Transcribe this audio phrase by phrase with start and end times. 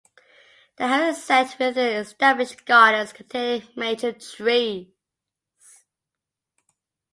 [0.77, 4.87] The house is set within established gardens containing mature trees.